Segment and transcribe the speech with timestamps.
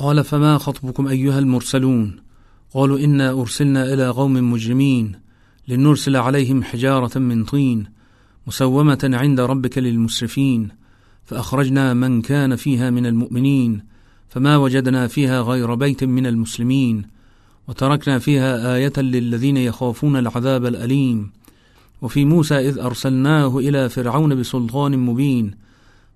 [0.00, 2.16] قال فما خطبكم أيها المرسلون؟
[2.74, 5.12] قالوا إنا أرسلنا إلى قوم مجرمين
[5.68, 7.86] لنرسل عليهم حجارة من طين
[8.46, 10.68] مسومة عند ربك للمسرفين
[11.24, 13.82] فأخرجنا من كان فيها من المؤمنين
[14.28, 17.02] فما وجدنا فيها غير بيت من المسلمين
[17.68, 21.30] وتركنا فيها آية للذين يخافون العذاب الأليم
[22.02, 25.54] وفي موسى إذ أرسلناه إلى فرعون بسلطان مبين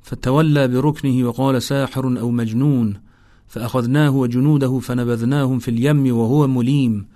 [0.03, 3.04] فتولى بركنه وقال ساحر أو مجنون
[3.49, 7.07] فأخذناه وجنوده فنبذناهم في اليم وهو مليم.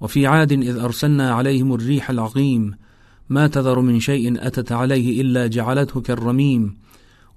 [0.00, 2.74] وفي عاد إذ أرسلنا عليهم الريح العقيم.
[3.28, 6.76] ما تذر من شيء أتت عليه إلا جعلته كالرميم.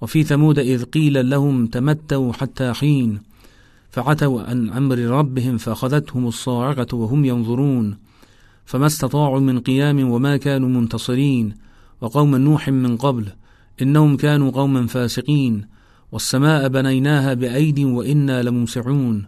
[0.02, 3.22] وفي ثمود إذ قيل لهم تمتوا حتى حين.
[3.92, 7.98] فعتوا عن أمر ربهم فأخذتهم الصاعقة وهم ينظرون.
[8.66, 11.54] فما استطاعوا من قيام وما كانوا منتصرين.
[12.02, 13.26] وقوم نوح من قبل
[13.82, 15.79] إنهم كانوا قوما فاسقين.
[16.12, 19.26] والسماء بنيناها بأيد وإنا لموسعون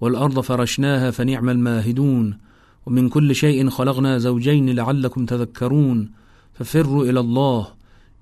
[0.00, 2.38] والأرض فرشناها فنعم الماهدون
[2.86, 6.10] ومن كل شيء خلقنا زوجين لعلكم تذكرون
[6.54, 7.66] ففروا إلى الله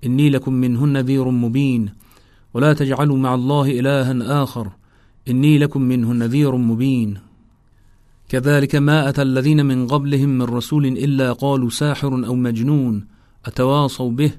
[0.05, 1.89] إني لكم منه نذير مبين
[2.53, 4.71] ولا تجعلوا مع الله إلها آخر
[5.27, 7.17] إني لكم منه نذير مبين.
[8.29, 13.07] كذلك ما أتى الذين من قبلهم من رسول إلا قالوا ساحر أو مجنون
[13.45, 14.31] أتواصوا به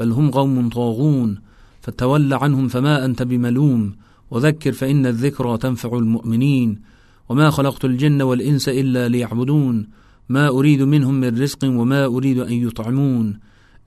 [0.00, 1.38] بل هم قوم طاغون.
[1.84, 3.92] فتول عنهم فما أنت بملوم.
[4.30, 6.80] وذكر فإن الذكرى تنفع المؤمنين.
[7.28, 9.86] وما خلقت الجن والإنس إلا ليعبدون.
[10.28, 13.38] ما أريد منهم من رزق وما أريد أن يطعمون.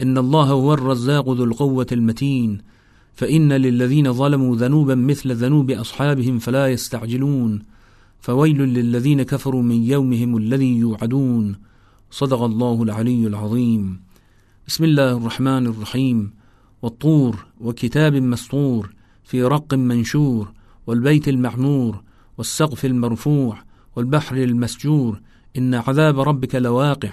[0.02, 2.58] إن الله هو الرزاق ذو القوة المتين.
[3.14, 7.62] فإن للذين ظلموا ذنوبا مثل ذنوب أصحابهم فلا يستعجلون.
[8.20, 11.56] فويل للذين كفروا من يومهم الذي يوعدون.
[12.12, 14.00] صدق الله العلي العظيم.
[14.68, 16.37] بسم الله الرحمن الرحيم.
[16.82, 20.52] والطور وكتاب مسطور في رق منشور
[20.88, 22.02] والبيت المعمور
[22.38, 23.58] والسقف المرفوع
[23.96, 25.20] والبحر المسجور
[25.58, 27.10] إن عذاب ربك لواقع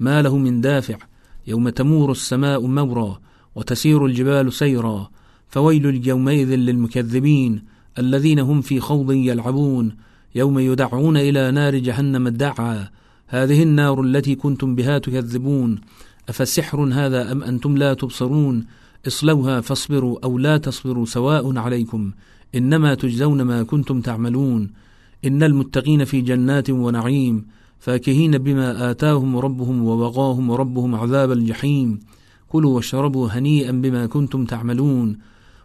[0.00, 0.98] ما له من دافع
[1.46, 3.20] يوم تمور السماء مورا
[3.54, 5.10] وتسير الجبال سيرا
[5.48, 7.62] فويل يومئذ للمكذبين
[7.98, 9.96] الذين هم في خوض يلعبون
[10.34, 12.88] يوم يدعون إلى نار جهنم الدعا
[13.26, 15.80] هذه النار التي كنتم بها تكذبون
[16.28, 18.66] أفسحر هذا أم أنتم لا تبصرون
[19.06, 22.12] اصلوها فاصبروا أو لا تصبروا سواء عليكم
[22.54, 24.70] إنما تجزون ما كنتم تعملون
[25.24, 27.46] إن المتقين في جنات ونعيم
[27.78, 32.00] فاكهين بما آتاهم ربهم ووقاهم ربهم عذاب الجحيم
[32.48, 35.18] كلوا واشربوا هنيئا بما كنتم تعملون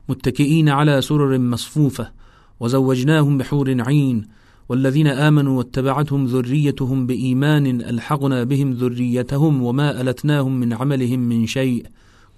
[0.09, 2.11] متكئين على سرر مصفوفة
[2.59, 4.27] وزوجناهم بحور عين
[4.69, 11.85] والذين آمنوا واتبعتهم ذريتهم بإيمان ألحقنا بهم ذريتهم وما ألتناهم من عملهم من شيء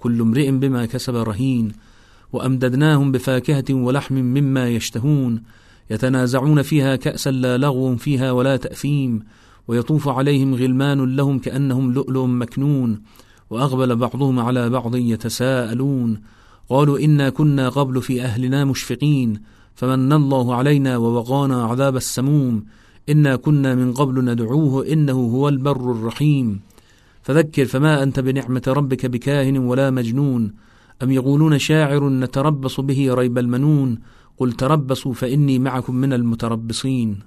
[0.03, 1.71] كل امرئ بما كسب رهين
[2.33, 5.43] وأمددناهم بفاكهة ولحم مما يشتهون
[5.89, 9.23] يتنازعون فيها كأسا لا لغو فيها ولا تأثيم
[9.67, 13.01] ويطوف عليهم غلمان لهم كأنهم لؤلؤ مكنون
[13.49, 16.21] وأقبل بعضهم على بعض يتساءلون
[16.69, 19.41] قالوا إنا كنا قبل في أهلنا مشفقين
[19.75, 22.65] فمن الله علينا ووقانا عذاب السموم
[23.09, 26.72] إنا كنا من قبل ندعوه إنه هو البر الرحيم.
[27.23, 30.53] فذكر فما أنت بنعمة ربك بكاهن ولا مجنون؟
[31.03, 33.99] أم يقولون شاعر نتربص به ريب المنون؟
[34.37, 37.19] قل تربصوا فإني معكم من المتربصين.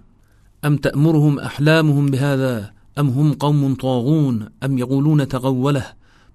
[0.64, 5.84] أم تأمرهم أحلامهم بهذا؟ أم هم قوم طاغون؟ أم يقولون تغوله؟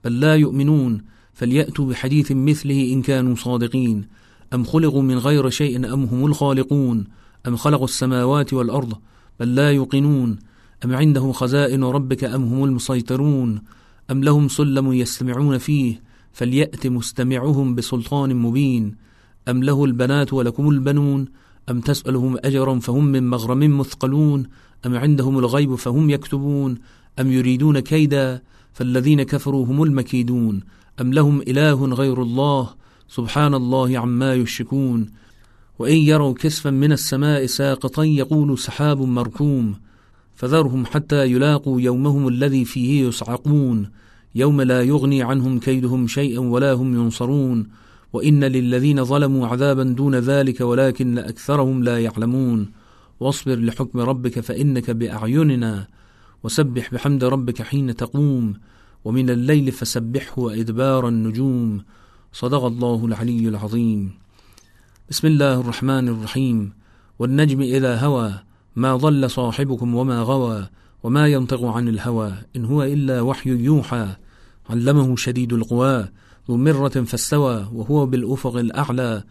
[0.03, 1.01] بل لا يؤمنون.
[1.33, 4.07] فليأتوا بحديث مثله إن كانوا صادقين.
[4.53, 7.07] أم خلقوا من غير شيء أم هم الخالقون؟
[7.47, 8.93] أم خلقوا السماوات والأرض؟
[9.39, 10.39] بل لا يوقنون.
[10.85, 13.61] أم عنده خزائن ربك أم هم المسيطرون؟
[14.11, 16.01] أم لهم سلم يستمعون فيه؟
[16.33, 18.95] فليأت مستمعهم بسلطان مبين.
[19.49, 21.25] أم له البنات ولكم البنون؟
[21.69, 24.47] أم تسألهم أجرا فهم من مغرم مثقلون؟
[24.85, 26.77] أم عندهم الغيب فهم يكتبون؟
[27.19, 28.41] أم يريدون كيدا؟
[28.73, 30.59] فالذين كفروا هم المكيدون.
[31.01, 32.69] أم لهم إله غير الله؟
[33.07, 35.09] سبحان الله عما يشركون.
[35.79, 39.75] وإن يروا كسفا من السماء ساقطا يقول سحاب مركوم.
[40.35, 43.89] فذرهم حتى يلاقوا يومهم الذي فيه يصعقون
[44.35, 47.67] يوم لا يغني عنهم كيدهم شيئا ولا هم ينصرون.
[48.13, 52.71] وإن للذين ظلموا عذابا دون ذلك ولكن أكثرهم لا يعلمون.
[53.19, 55.87] واصبر لحكم ربك فإنك بأعيننا.
[56.43, 58.53] وسبح بحمد ربك حين تقوم.
[59.05, 61.81] ومن الليل فسبحه وإدبار النجوم.
[62.33, 64.11] صدق الله العلي العظيم.
[65.09, 66.71] بسم الله الرحمن الرحيم.
[67.19, 68.50] والنجم إذا هوى.
[68.75, 70.67] ما ضل صاحبكم وما غوى
[71.03, 74.07] وما ينطق عن الهوى إن هو إلا وحي يوحى
[74.69, 76.05] علمه شديد القوى
[76.49, 79.23] ذو مرة فاستوى وهو بالأفق الأعلى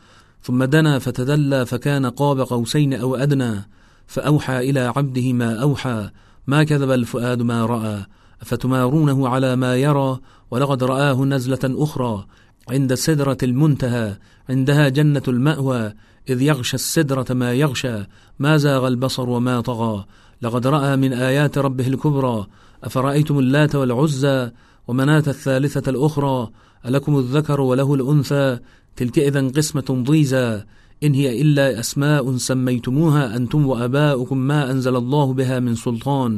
[0.42, 3.68] ثم دنا فتدلى فكان قاب قوسين أو أدنى
[4.06, 6.10] فأوحى إلى عبده ما أوحى
[6.46, 8.06] ما كذب الفؤاد ما رأى
[8.42, 10.18] أفتمارونه على ما يرى
[10.50, 12.26] ولقد رآه نزلة أخرى
[12.70, 14.16] عند سدرة المنتهى
[14.48, 15.92] عندها جنة المأوى
[16.28, 17.96] إذ يغشى السدرة ما يغشى
[18.38, 20.04] ما زاغ البصر وما طغى.
[20.42, 22.46] لقد رأى من آيات ربه الكبرى
[22.84, 24.50] أفرأيتم اللات والعزى
[24.88, 26.50] ومناة الثالثة الأخرى
[26.86, 28.58] ألكم الذكر وله الأنثى
[28.96, 30.62] تلك إذا قسمة ضيزى.
[31.04, 36.32] إن هي إلا أسماء سميتموها أنتم وأباؤكم ما أنزل الله بها من سلطان.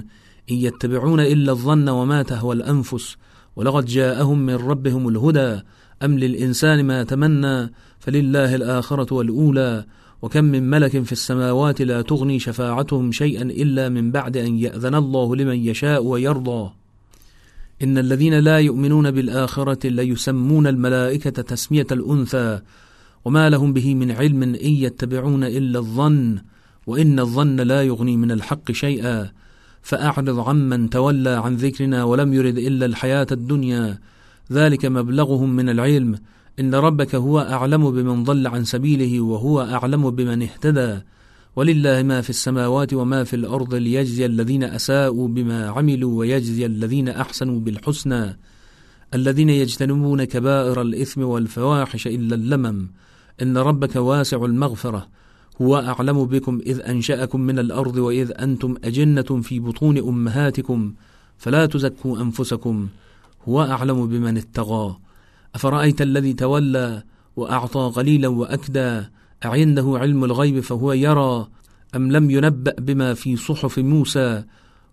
[0.51, 3.17] إن يتبعون إلا الظن وما تهوى الأنفس
[3.57, 5.61] ولقد جاءهم من ربهم الهدى.
[6.05, 7.71] أم للإنسان ما تمنى
[8.01, 9.85] فلله الآخرة والأولى؟
[10.23, 15.37] وكم من ملك في السماوات لا تغني شفاعتهم شيئا إلا من بعد أن يأذن الله
[15.37, 16.71] لمن يشاء ويرضى.
[17.83, 22.61] إن الذين لا يؤمنون بالآخرة ليسمون الملائكة تسمية الأنثى
[23.25, 26.39] وما لهم به من علم إن يتبعون إلا الظن
[26.87, 29.31] وإن الظن لا يغني من الحق شيئا.
[29.83, 33.99] فأعرض عمن تولى عن ذكرنا ولم يرد إلا الحياة الدنيا.
[34.53, 36.19] ذلك مبلغهم من العلم.
[36.61, 41.01] إن ربك هو أعلم بمن ضل عن سبيله وهو أعلم بمن اهتدى.
[41.57, 47.61] ولله ما في السماوات وما في الأرض ليجزي الذين أساءوا بما عملوا ويجزي الذين أحسنوا
[47.61, 48.39] بالحسنى.
[49.15, 52.89] الذين يجتنبون كبائر الإثم والفواحش إلا اللمم.
[53.43, 55.09] إن ربك واسع المغفرة.
[55.63, 60.95] هو أعلم بكم إذ أنشأكم من الأرض وإذ أنتم أجنة في بطون أمهاتكم.
[61.39, 62.89] فلا تزكوا أنفسكم.
[63.49, 64.97] هو أعلم بمن اتقى.
[65.55, 67.03] أفرأيت الذي تولى
[67.37, 69.03] وأعطى قليلا وأكدى؟
[69.45, 71.49] أعنده علم الغيب فهو يرى.
[71.97, 74.45] أم لم ينبأ بما في صحف موسى؟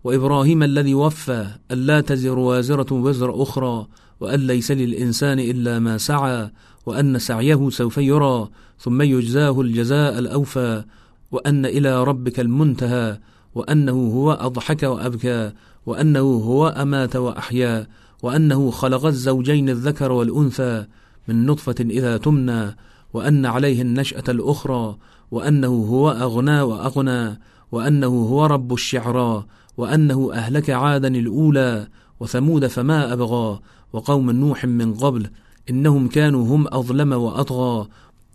[0.03, 3.87] وإبراهيم الذي وفى ألا تزر وازرة وزر أخرى
[4.19, 6.51] وأن ليس للإنسان إلا ما سعى
[6.85, 8.49] وأن سعيه سوف يرى
[8.79, 10.83] ثم يجزاه الجزاء الأوفى
[11.31, 13.19] وأن إلى ربك المنتهى
[13.55, 15.51] وأنه هو أضحك وأبكى
[15.85, 17.87] وأنه هو أمات وأحيا.
[18.23, 20.85] وأنه خلق الزوجين الذكر والأنثى
[21.27, 22.75] من نطفة إذا تمنى
[23.13, 24.97] وأن عليه النشأة الأخرى
[25.31, 27.39] وأنه هو أغنى وأغنى
[27.71, 29.45] وأنه هو رب الشعرى
[29.77, 31.87] وأنه أهلك عادا الأولى
[32.19, 33.59] وثمود فما أبغى
[33.93, 35.29] وقوم نوح من قبل
[35.69, 37.87] إنهم كانوا هم أظلم وأطغى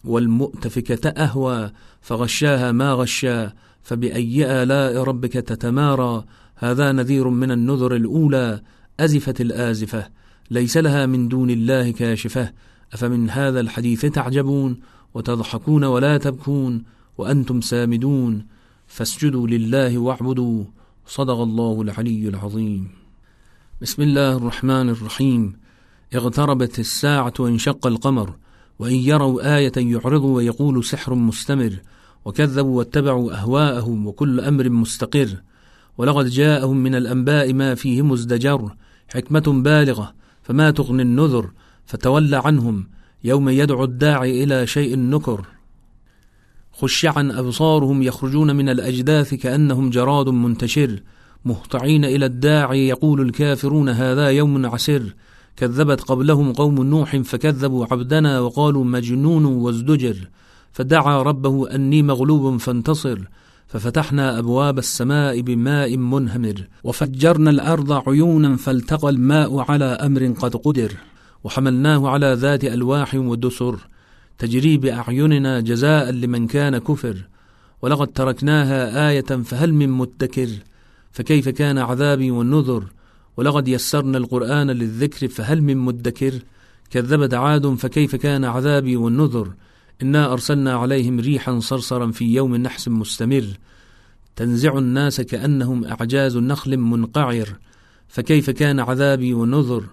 [0.04, 1.70] والمؤتفكة أهوى
[2.00, 3.52] فغشاها ما غشا
[3.82, 6.25] فبأي آلاء ربك تتمارى
[6.56, 8.60] هذا نذير من النذر الأولى
[9.00, 10.08] أزفت الآزفة
[10.50, 12.52] ليس لها من دون الله كاشفة.
[12.93, 14.81] أفمن هذا الحديث تعجبون
[15.14, 16.82] وتضحكون ولا تبكون
[17.19, 18.46] وأنتم سامدون.
[18.87, 20.64] فاسجدوا لله واعبدوا.
[21.06, 22.88] صدق الله العلي العظيم.
[23.82, 25.56] بسم الله الرحمن الرحيم.
[26.14, 28.35] اغتربت الساعة وانشق القمر
[28.79, 31.76] وإن يروا آية يعرضوا ويقولوا سحر مستمر.
[32.25, 35.29] وكذبوا واتبعوا أهواءهم وكل أمر مستقر.
[35.99, 38.75] ولقد جاءهم من الأنباء ما فيه مزدجر
[39.08, 41.50] حكمة بالغة فما تغني النذر
[41.87, 42.87] فتول عنهم
[43.25, 45.46] يوم يدعو الداعي إلى شيء نكر.
[46.73, 51.00] خشعا أبصارهم يخرجون من الأجداث كأنهم جراد منتشر
[51.44, 55.14] مهطعين إلى الداعي يقول الكافرون هذا يوم عسر.
[55.56, 60.17] كذبت قبلهم قوم نوح فكذبوا عبدنا وقالوا مجنون وازدجر.
[60.73, 63.19] فدعا ربه أني مغلوب فانتصر.
[63.66, 70.92] ففتحنا أبواب السماء بماء منهمر وفجرنا الأرض عيونا فالتقى الماء على أمر قد قدر
[71.44, 73.78] وحملناه على ذات ألواح ودسر
[74.38, 77.16] تجري بأعيننا جزاء لمن كان كفر
[77.83, 80.49] ولقد تركناها آية فهل من مدكر؟
[81.12, 82.85] فكيف كان عذابي والنذر؟
[83.37, 86.33] ولقد يسرنا القرآن للذكر فهل من مدكر؟
[86.90, 89.52] كذبت عاد فكيف كان عذابي والنذر؟
[90.02, 93.44] إنا أرسلنا عليهم ريحا صرصرا في يوم نحس مستمر
[94.36, 97.48] تنزع الناس كأنهم أعجاز نخل منقعر
[98.08, 99.84] فكيف كان عذابي ونذر؟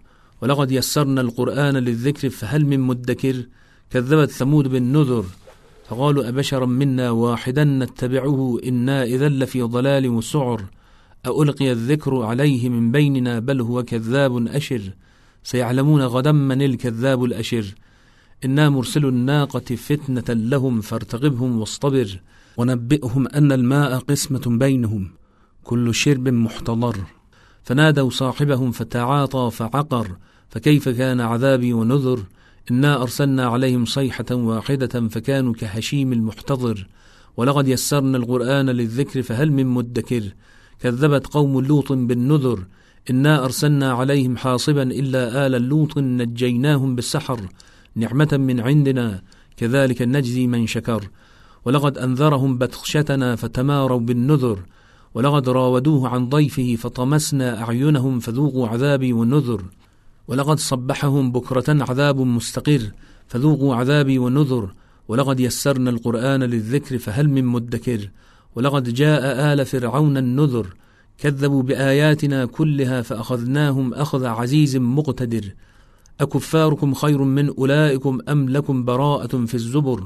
[0.42, 3.46] ولقد يسرنا القرآن للذكر فهل من مدكر؟
[3.90, 5.26] كذبت ثمود بالنذر
[5.88, 10.66] فقالوا أبشرا منا واحدا نتبعه إنا إذا لفي ضلال وسعر
[11.26, 14.82] ألقي الذكر عليه من بيننا بل هو كذاب أشر
[15.44, 17.66] سيعلمون غدا من الكذاب الأشر.
[18.46, 22.20] إنا مرسل الناقة فتنة لهم فارتقبهم واصطبر
[22.58, 25.12] ونبئهم أن الماء قسمة بينهم
[25.64, 26.98] كل شرب محتضر
[27.64, 30.18] فنادوا صاحبهم فتعاطى فعقر
[30.50, 32.20] فكيف كان عذابي ونذر
[32.72, 36.88] إنا أرسلنا عليهم صيحة واحدة فكانوا كهشيم المحتضر
[37.38, 40.24] ولقد يسرنا القرآن للذكر فهل من مدكر
[40.80, 42.66] كذبت قوم لوط بالنذر
[43.10, 47.40] إنا أرسلنا عليهم حاصبا إلا آل لوط نجيناهم بالسحر
[47.96, 49.22] نعمة من عندنا
[49.58, 51.10] كذلك نجزي من شكر.
[51.66, 54.60] ولقد أنذرهم بطشتنا فتماروا بالنذر
[55.14, 59.64] ولقد راودوه عن ضيفه فطمسنا أعينهم فذوقوا عذابي والنذر
[60.28, 62.82] ولقد صبحهم بكرة عذاب مستقر
[63.28, 64.74] فذوقوا عذابي والنذر
[65.08, 68.10] ولقد يسرنا القرآن للذكر فهل من مدكر.
[68.56, 70.68] ولقد جاء آل فرعون النذر
[71.18, 75.54] كذبوا بآياتنا كلها فأخذناهم أخذ عزيز مقتدر.
[76.20, 80.04] أكفاركم خير من أولئكم أم لكم براءة في الزبر؟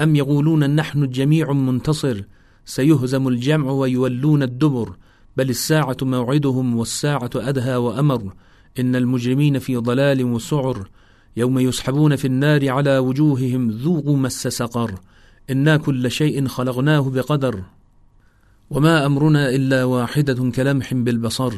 [0.00, 2.22] أم يقولون نحن جميع منتصر
[2.64, 4.96] سيهزم الجمع ويولون الدبر
[5.36, 8.32] بل الساعة موعدهم والساعة أدهى وأمر.
[8.78, 10.88] إن المجرمين في ضلال وسعر.
[11.36, 14.94] يوم يسحبون في النار على وجوههم ذوقوا مس سقر.
[15.50, 17.62] إنا كل شيء خلقناه بقدر.
[18.70, 21.54] وما أمرنا إلا واحدة كلمح بالبصر.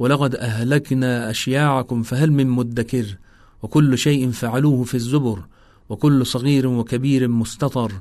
[0.00, 3.16] ولقد أهلكنا أشياعكم فهل من مدكر؟
[3.62, 5.44] وكل شيء فعلوه في الزبر
[5.88, 7.92] وكل صغير وكبير مستطر.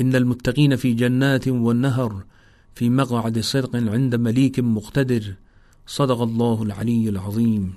[0.00, 2.24] إن المتقين في جنات والنهر
[2.74, 5.34] في مقعد صدق عند مليك مقتدر.
[5.86, 7.72] صدق الله العلي العظيم.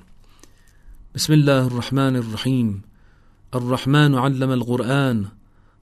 [1.15, 2.81] بسم الله الرحمن الرحيم.
[3.55, 5.25] الرحمن علم القرآن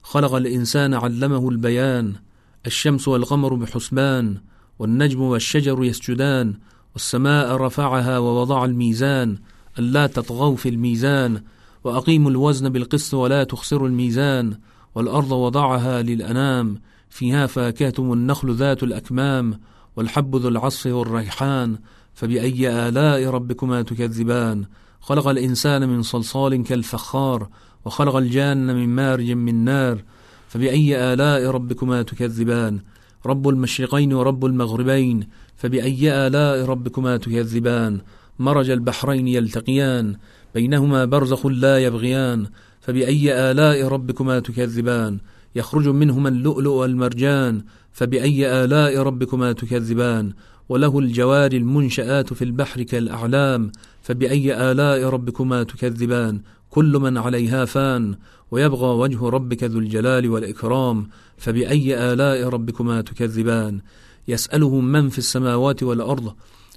[0.02, 2.12] خلق الإنسان علمه البيان.
[2.66, 4.36] الشمس والقمر بحسبان
[4.78, 6.54] والنجم والشجر يسجدان.
[6.94, 9.38] والسماء رفعها ووضع الميزان
[9.78, 11.42] ألا تطغوا في الميزان
[11.84, 14.58] وأقيموا الوزن بالقسط ولا تخسروا الميزان
[14.94, 16.80] والأرض وضعها للأنام
[17.10, 19.60] فيها فاكهة والنخل ذات الأكمام
[19.96, 21.78] والحب ذو العصف والريحان
[22.14, 24.64] فبأي آلاء ربكما تكذبان؟
[25.00, 27.48] خلق الإنسان من صلصال كالفخار
[27.84, 30.02] وخلق الجان من مارج من نار
[30.48, 32.80] فبأي آلاء ربكما تكذبان؟
[33.26, 35.26] رب المشرقين ورب المغربين
[35.58, 38.00] فبأي آلاء ربكما تكذبان؟
[38.38, 40.16] مرج البحرين يلتقيان
[40.54, 42.46] بينهما برزخ لا يبغيان
[42.80, 45.18] فبأي آلاء ربكما تكذبان؟
[45.56, 47.62] يخرج منهما اللؤلؤ والمرجان
[47.92, 50.32] فبأي آلاء ربكما تكذبان؟
[50.68, 53.72] وله الجوار المنشآت في البحر كالأعلام
[54.02, 58.14] فبأي آلاء ربكما تكذبان؟ كل من عليها فان
[58.50, 63.80] ويبغى وجه ربك ذو الجلال والإكرام فبأي آلاء ربكما تكذبان؟
[64.28, 66.34] يسأله من في السماوات والأرض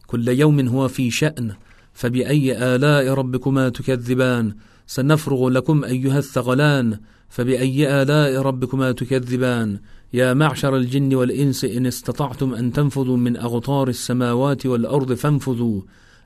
[0.07, 1.51] كل يوم هو في شأن
[1.93, 4.55] فبأي آلاء ربكما تكذبان؟
[4.87, 9.79] سنفرغ لكم أيها الثقلان فبأي آلاء ربكما تكذبان؟
[10.13, 15.81] يا معشر الجن والإنس إن استطعتم أن تنفذوا من أغطار السماوات والأرض فانفذوا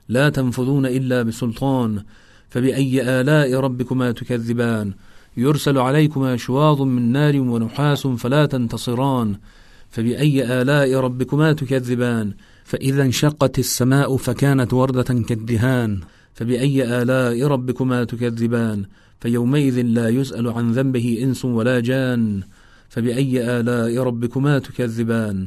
[0.08, 2.02] لا تنفذون إلا بسلطان
[2.48, 4.94] فبأي آلاء ربكما تكذبان؟
[5.36, 9.36] يرسل عليكما شواظ من نار ونحاس فلا تنتصران.
[9.96, 12.32] فبأي آلاء ربكما تكذبان؟
[12.64, 16.00] فإذا انشقت السماء فكانت وردة كالدهان.
[16.34, 18.84] فبأي آلاء ربكما تكذبان؟
[19.20, 22.42] فيومئذ لا يسأل عن ذنبه إنس ولا جان.
[22.88, 25.46] فبأي آلاء ربكما تكذبان؟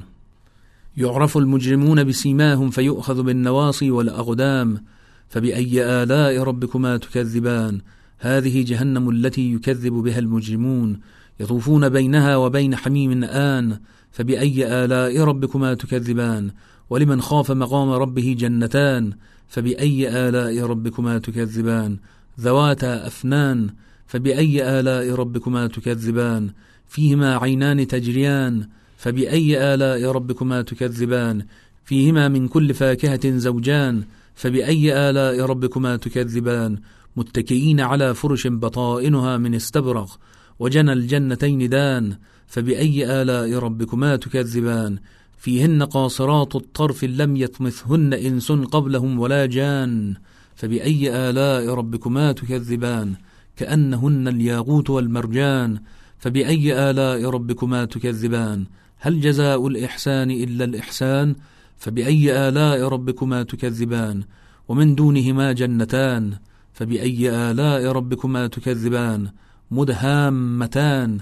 [0.97, 4.83] يعرف المجرمون بسيماهم فيؤخذ بالنواصي والأقدام.
[5.29, 7.81] فبأي آلاء ربكما تكذبان؟
[8.19, 10.99] هذه جهنم التي يكذب بها المجرمون.
[11.39, 13.79] يطوفون بينها وبين حميم آن.
[14.11, 16.51] فبأي آلاء ربكما تكذبان؟
[16.89, 19.13] ولمن خاف مقام ربه جنتان؟
[19.47, 21.97] فبأي آلاء ربكما تكذبان؟
[22.39, 23.69] ذواتا أفنان؟
[24.07, 26.49] فبأي آلاء ربكما تكذبان؟
[26.87, 31.45] فيهما عينان تجريان؟ فبأي آلاء ربكما تكذبان؟
[31.85, 34.03] فيهما من كل فاكهة زوجان؟
[34.35, 36.77] فبأي آلاء ربكما تكذبان؟
[37.15, 40.19] متكئين على فرش بطائنها من استبرق
[40.59, 42.17] وجنى الجنتين دان؟
[42.49, 44.97] فبأي آلاء ربكما تكذبان؟
[45.37, 50.15] فيهن قاصرات الطرف لم يطمثهن إنس قبلهم ولا جان.
[50.55, 53.13] فبأي آلاء ربكما تكذبان؟
[53.57, 55.79] كأنهن الياقوت والمرجان.
[56.17, 58.65] فبأي آلاء ربكما تكذبان؟
[58.99, 61.35] هل جزاء الإحسان إلا الإحسان؟
[61.77, 64.23] فبأي آلاء ربكما تكذبان؟
[64.67, 66.33] ومن دونهما جنتان.
[66.73, 69.27] فبأي آلاء ربكما تكذبان؟
[69.71, 71.19] مدهامتان.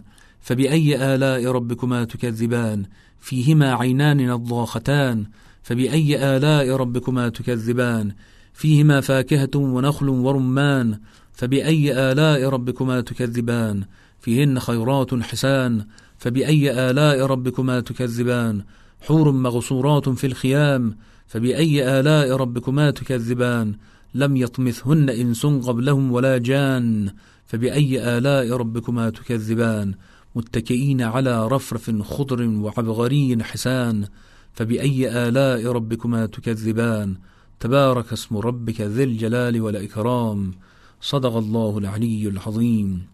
[0.48, 2.86] فبأي آلاء ربكما تكذبان؟
[3.20, 5.25] فيهما عينان نضاختان؟
[5.63, 8.12] فبأي آلاء ربكما تكذبان؟
[8.54, 11.00] فيهما فاكهة ونخل ورمان؟
[11.34, 13.84] فبأي آلاء ربكما تكذبان؟
[14.20, 15.86] فيهن خيرات حسان؟
[16.18, 18.63] فبأي آلاء ربكما تكذبان؟
[19.01, 20.96] حور مغصورات في الخيام؟
[21.27, 23.75] فبأي آلاء ربكما تكذبان؟
[24.13, 27.10] لم يطمثهن إنس قبلهم ولا جان؟
[27.46, 29.94] فبأي آلاء ربكما تكذبان؟
[30.36, 34.07] متكئين على رفرف خضر وعبغري حسان
[34.53, 37.15] فبأي آلاء ربكما تكذبان؟
[37.60, 40.53] تبارك اسم ربك ذي الجلال والإكرام.
[41.01, 43.07] صدق الله العلي العظيم.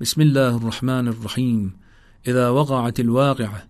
[0.00, 1.72] بسم الله الرحمن الرحيم.
[2.26, 3.64] إذا وقعت الواقعة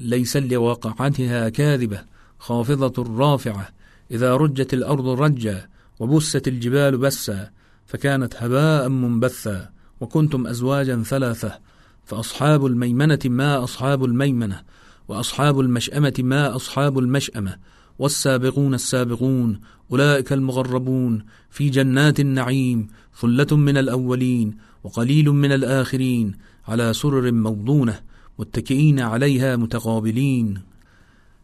[0.00, 2.00] ليس لوقعتها كاذبة
[2.38, 3.68] خافضة رافعة.
[4.10, 7.50] إذا رجت الأرض رجا وبست الجبال بسا
[7.86, 9.70] فكانت هباء منبثا
[10.00, 11.58] وكنتم أزواجا ثلاثة
[12.06, 14.62] فأصحاب الميمنة ما أصحاب الميمنة
[15.08, 17.56] وأصحاب المشأمة ما أصحاب المشأمة
[17.98, 19.60] والسابقون السابقون
[19.92, 22.88] أولئك المغربون في جنات النعيم
[23.20, 26.34] ثلة من الأولين وقليل من الآخرين
[26.68, 28.00] على سرر موضونة
[28.38, 30.60] متكئين عليها متقابلين.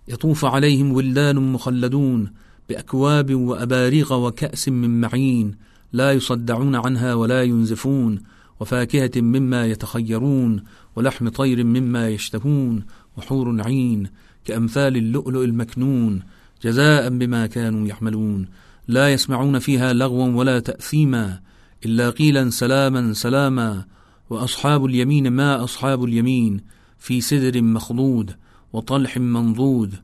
[0.09, 2.33] يطوف عليهم ولدان مخلدون
[2.69, 5.55] بأكواب وأباريق وكأس من معين
[5.93, 8.23] لا يصدعون عنها ولا ينزفون
[8.63, 10.63] وفاكهة مما يتخيرون
[10.97, 12.85] ولحم طير مما يشتهون
[13.17, 14.07] وحور عين
[14.45, 16.23] كأمثال اللؤلؤ المكنون
[16.65, 18.49] جزاء بما كانوا يعملون.
[18.89, 21.41] لا يسمعون فيها لغوا ولا تأثيما
[21.87, 23.85] إلا قيلا سلاما سلاما.
[24.31, 26.61] وأصحاب اليمين ما أصحاب اليمين
[26.99, 28.37] في سدر مخضود
[28.73, 29.95] وطلح منضود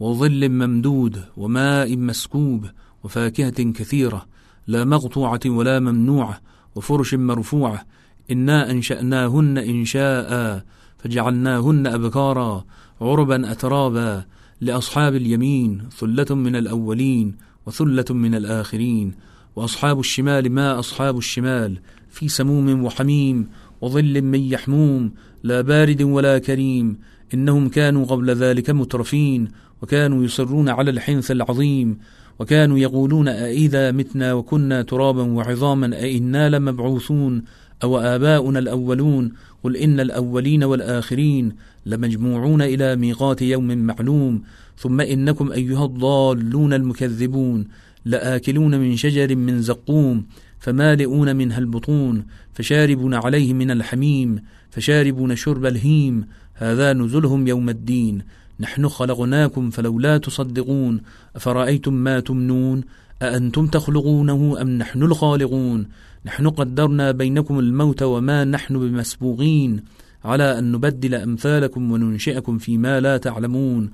[0.00, 2.66] وظل ممدود وماء مسكوب
[3.04, 4.26] وفاكهة كثيرة
[4.66, 6.40] لا مقطوعة ولا ممنوعة
[6.74, 7.84] وفرش مرفوعة
[8.30, 10.62] إنا أنشأناهن إنشاء
[10.98, 12.64] فجعلناهن أبكارا
[13.00, 14.24] عربا أترابا
[14.60, 17.34] لأصحاب اليمين ثلة من الأولين
[17.66, 19.14] وثلة من الآخرين.
[19.56, 21.78] وأصحاب الشمال ما أصحاب الشمال؟
[22.10, 23.48] في سموم وحميم
[23.80, 26.98] وظل من يحموم لا بارد ولا كريم.
[27.34, 29.48] إنهم كانوا قبل ذلك مترفين
[29.82, 31.98] وكانوا يصرون على الحنث العظيم.
[32.38, 37.42] وكانوا يقولون أئذا متنا وكنا ترابا وعظاما أئنا لمبعوثون؟
[37.82, 39.32] أو آباؤنا الأولون
[39.64, 41.52] قل إن الأولين والآخرين
[41.86, 44.42] لمجموعون إلى ميقات يوم معلوم
[44.78, 47.64] ثم إنكم أيها الضالون المكذبون
[48.04, 50.24] لآكلون من شجر من زقوم
[50.58, 58.22] فمالئون منها البطون فشاربون عليه من الحميم فشاربون شرب الهيم هذا نزلهم يوم الدين
[58.60, 61.00] نحن خلقناكم فلولا تصدقون
[61.36, 62.84] أفرأيتم ما تمنون
[63.22, 65.86] أأنتم تخلقونه أم نحن الخالقون
[66.26, 69.82] نحن قدرنا بينكم الموت وما نحن بمسبوقين
[70.24, 73.90] على أن نبدل أمثالكم وننشئكم فيما لا تعلمون.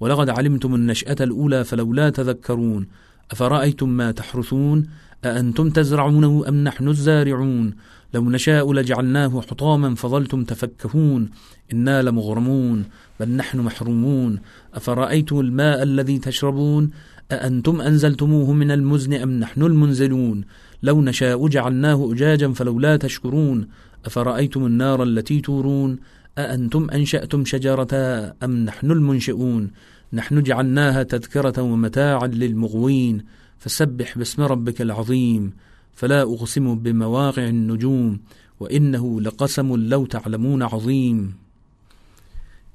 [0.00, 2.86] ولقد علمتم النشأة الأولى فلولا تذكرون.
[3.30, 4.86] أفرأيتم ما تحرثون؟
[5.24, 7.74] أأنتم تزرعونه أم نحن الزارعون؟
[8.14, 11.30] لو نشاء لجعلناه حطاما فظلتم تفكهون.
[11.72, 12.84] إنا لمغرمون
[13.20, 14.38] بل نحن محرومون.
[14.74, 16.90] أفرأيتم الماء الذي تشربون؟
[17.32, 20.44] أأنتم أنزلتموه من المزن أم نحن المنزلون؟
[20.82, 23.68] لو نشاء جعلناه أجاجا فلولا تشكرون.
[24.04, 25.98] أفرأيتم النار التي تورون؟
[26.38, 29.70] أأنتم أنشأتم شجرتها أم نحن المنشئون؟
[30.12, 33.24] نحن جعلناها تذكرة ومتاعا للمغوين.
[33.58, 35.52] فسبح باسم ربك العظيم.
[35.94, 38.20] فلا أقسم بمواقع النجوم.
[38.60, 41.34] وإنه لقسم لو تعلمون عظيم.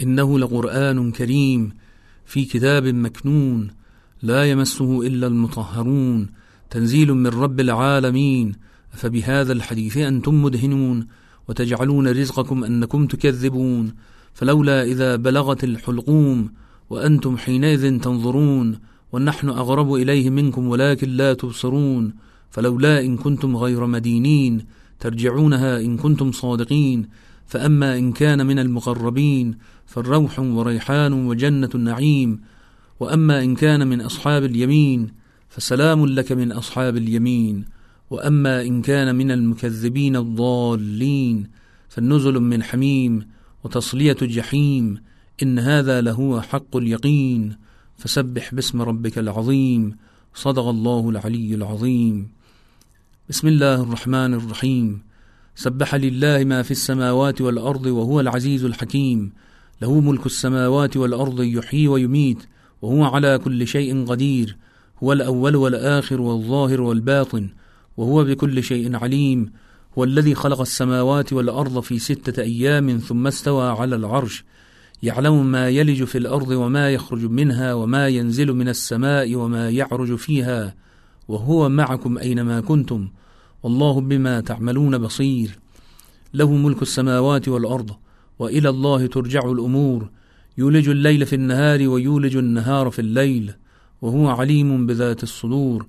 [0.02, 1.72] إنه لقرآن كريم
[2.26, 3.85] في كتاب مكنون.
[4.26, 6.28] لا يمسه إلا المطهرون
[6.70, 8.54] تنزيل من رب العالمين.
[8.92, 11.08] فبهذا الحديث أنتم مدهنون
[11.48, 13.94] وتجعلون رزقكم أنكم تكذبون.
[14.34, 16.50] فلولا إذا بلغت الحلقوم
[16.90, 18.80] وأنتم حينئذ تنظرون
[19.12, 22.14] ونحن أغرب إليه منكم ولكن لا تبصرون.
[22.50, 24.66] فلولا إن كنتم غير مدينين
[25.00, 27.08] ترجعونها إن كنتم صادقين.
[27.46, 32.40] فأما إن كان من المقربين فالروح وريحان وجنة النعيم
[33.00, 35.12] وأما إن كان من أصحاب اليمين
[35.50, 37.66] فسلام لك من أصحاب اليمين.
[38.10, 41.50] وأما إن كان من المكذبين الضالين
[41.90, 43.28] فالنزل من حميم
[43.64, 44.98] وتصلية جحيم.
[45.44, 47.56] إن هذا لهو حق اليقين.
[47.98, 49.96] فسبح باسم ربك العظيم.
[50.34, 52.30] صدق الله العلي العظيم.
[53.30, 55.02] بسم الله الرحمن الرحيم.
[55.56, 59.32] سبح لله ما في السماوات والأرض وهو العزيز الحكيم.
[59.82, 62.38] له ملك السماوات والأرض يحيي ويميت.
[62.86, 64.58] وهو على كل شيء قدير
[65.04, 67.50] هو الأول والآخر والظاهر والباطن
[67.98, 69.52] وهو بكل شيء عليم
[69.98, 74.44] هو الذي خلق السماوات والأرض في ستة أيام ثم استوى على العرش
[75.04, 80.76] يعلم ما يلج في الأرض وما يخرج منها وما ينزل من السماء وما يعرج فيها
[81.28, 83.10] وهو معكم أينما كنتم
[83.64, 85.60] والله بما تعملون بصير.
[86.34, 87.92] له ملك السماوات والأرض
[88.40, 90.10] وإلى الله ترجع الأمور.
[90.58, 93.54] يولج الليل في النهار ويولج النهار في الليل
[94.02, 95.86] وهو عليم بذات الصدور.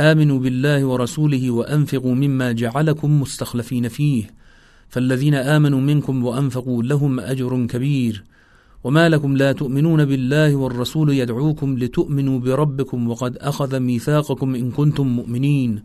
[0.00, 4.30] آمنوا بالله ورسوله وأنفقوا مما جعلكم مستخلفين فيه.
[4.88, 8.24] فالذين آمنوا منكم وأنفقوا لهم أجر كبير.
[8.84, 15.82] وما لكم لا تؤمنون بالله والرسول يدعوكم لتؤمنوا بربكم وقد أخذ ميثاقكم إن كنتم مؤمنين.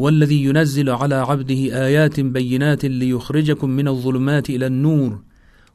[0.00, 5.18] هو الذي ينزل على عبده آيات بينات ليخرجكم من الظلمات إلى النور.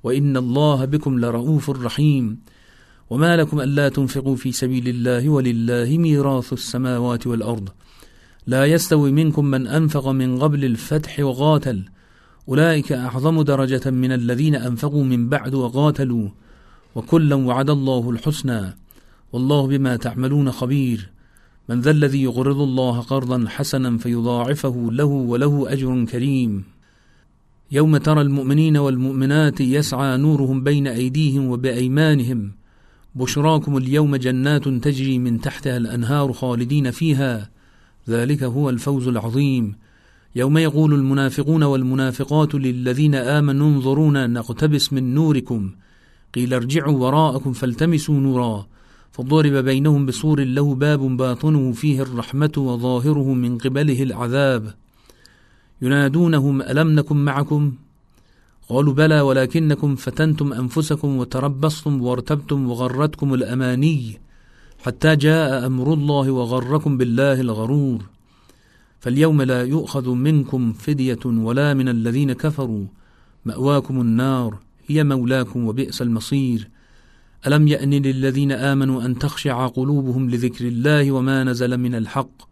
[0.03, 2.39] وإن الله بكم لرؤوف رحيم.
[3.09, 7.69] وما لكم ألا تنفقوا في سبيل الله ولله ميراث السماوات والأرض.
[8.47, 11.83] لا يستوي منكم من أنفق من قبل الفتح وقاتل.
[12.49, 16.29] أولئك أعظم درجة من الذين أنفقوا من بعد وقاتلوا.
[16.95, 18.77] وكلا وعد الله الحسنى.
[19.33, 21.09] والله بما تعملون خبير.
[21.69, 26.78] من ذا الذي يقرض الله قرضا حسنا فيضاعفه له وله أجر كريم.
[27.71, 32.51] يوم ترى المؤمنين والمؤمنات يسعى نورهم بين أيديهم وبأيمانهم.
[33.15, 37.49] بشراكم اليوم جنات تجري من تحتها الأنهار خالدين فيها.
[38.09, 39.75] ذلك هو الفوز العظيم.
[40.35, 45.71] يوم يقول المنافقون والمنافقات للذين آمنوا انظرونا نقتبس من نوركم.
[46.35, 48.67] قيل ارجعوا وراءكم فالتمسوا نورا.
[49.11, 54.73] فضرب بينهم بسور له باب باطنه فيه الرحمة وظاهره من قبله العذاب.
[55.81, 57.73] ينادونهم ألم نكن معكم؟
[58.69, 64.19] قالوا بلى ولكنكم فتنتم أنفسكم وتربصتم وارتبتم وغرتكم الأماني
[64.85, 68.01] حتى جاء أمر الله وغركم بالله الغرور.
[68.99, 72.85] فاليوم لا يؤخذ منكم فدية ولا من الذين كفروا.
[73.45, 76.69] مأواكم النار هي مولاكم وبئس المصير.
[77.47, 82.48] ألم يأن للذين آمنوا أن تخشع قلوبهم لذكر الله وما نزل من الحق؟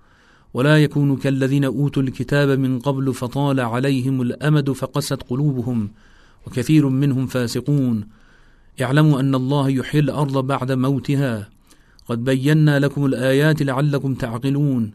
[0.54, 5.90] ولا يكونوا كالذين أوتوا الكتاب من قبل فطال عليهم الأمد فقست قلوبهم
[6.48, 8.08] وكثير منهم فاسقون.
[8.82, 11.50] اعلموا أن الله يحيي الأرض بعد موتها.
[12.10, 14.92] قد بينا لكم الآيات لعلكم تعقلون.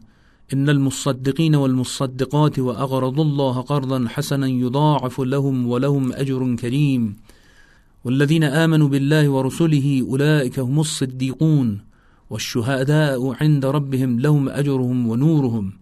[0.53, 7.15] إن المصدقين والمصدقات وأغرضوا الله قرضا حسنا يضاعف لهم ولهم أجر كريم.
[8.05, 11.92] والذين آمنوا بالله ورسله أولئك هم الصديقون.
[12.33, 15.73] والشهداء عند ربهم لهم أجرهم ونورهم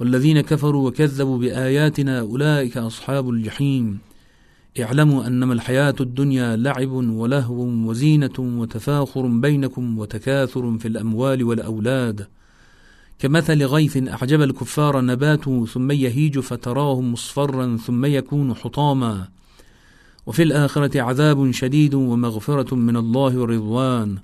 [0.00, 3.98] والذين كفروا وكذبوا بآياتنا أولئك أصحاب الجحيم.
[4.80, 12.26] اعلموا أنما الحياة الدنيا لعب ولهو وزينة وتفاخر بينكم وتكاثر في الأموال والأولاد.
[13.18, 19.28] كمثل غيث أعجب الكفار نباته ثم يهيج فتراه مصفرا ثم يكون حطاما.
[20.26, 24.18] وفي الآخرة عذاب شديد ومغفرة من الله ورضوان.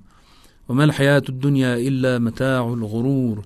[0.69, 3.45] وما الحياة الدنيا إلا متاع الغرور.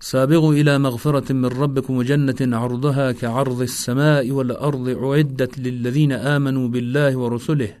[0.00, 7.74] سابغوا إلى مغفرة من ربكم وجنة عرضها كعرض السماء والأرض أعدت للذين آمنوا بالله ورسله.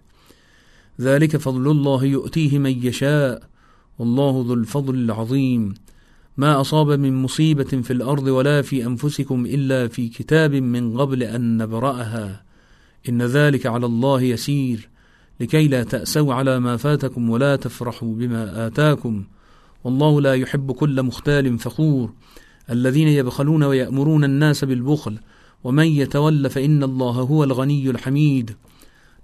[1.00, 3.42] ذلك فضل الله يؤتيه من يشاء.
[3.98, 5.74] والله ذو الفضل العظيم.
[6.36, 11.56] ما أصاب من مصيبة في الأرض ولا في أنفسكم إلا في كتاب من قبل أن
[11.56, 12.42] نبرأها.
[13.08, 14.91] إن ذلك على الله يسير.
[15.40, 19.24] لكي لا تأسوا على ما فاتكم ولا تفرحوا بما آتاكم.
[19.84, 22.12] والله لا يحب كل مختال فخور.
[22.70, 25.18] الذين يبخلون ويأمرون الناس بالبخل.
[25.64, 28.56] ومن يتول فإن الله هو الغني الحميد.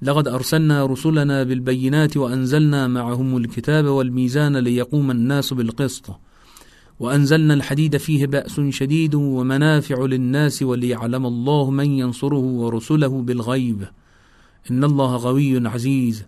[0.03, 6.07] لقد أرسلنا رسلنا بالبينات وأنزلنا معهم الكتاب والميزان ليقوم الناس بالقسط.
[7.01, 13.89] وأنزلنا الحديد فيه بأس شديد ومنافع للناس وليعلم الله من ينصره ورسله بالغيب.
[14.71, 16.25] إن الله قوي عزيز.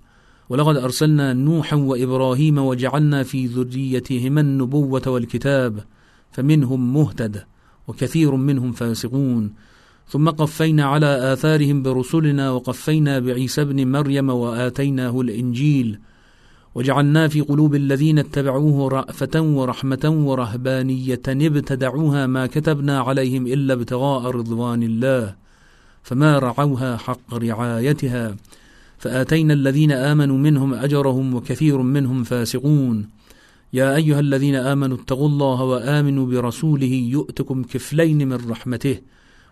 [0.49, 5.85] ولقد أرسلنا نوحا وإبراهيم وجعلنا في ذريتهما النبوة والكتاب
[6.31, 7.45] فمنهم مهتد
[7.89, 9.53] وكثير منهم فاسقون.
[10.09, 15.99] ثم قفينا على آثارهم برسلنا وقفينا بعيسى ابن مريم وآتيناه الإنجيل.
[16.75, 24.83] وجعلنا في قلوب الذين اتبعوه رأفة ورحمة ورهبانية ابتدعوها ما كتبنا عليهم إلا ابتغاء رضوان
[24.83, 25.50] الله.
[26.03, 28.37] فما رعوها حق رعايتها.
[28.99, 33.09] فآتينا الذين آمنوا منهم أجرهم وكثير منهم فاسقون.
[33.73, 38.99] يا أيها الذين آمنوا اتقوا الله وآمنوا برسوله يؤتكم كفلين من رحمته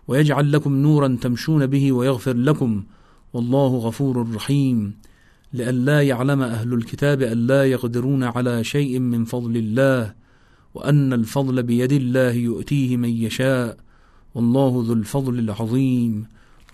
[0.09, 2.85] ويجعل لكم نورا تمشون به ويغفر لكم
[3.33, 4.95] والله غفور رحيم.
[5.53, 10.15] لئلا يعلم أهل الكتاب أن لا يقدرون على شيء من فضل الله
[10.75, 13.77] وأن الفضل بيد الله يؤتيه من يشاء.
[14.35, 16.27] والله ذو الفضل العظيم.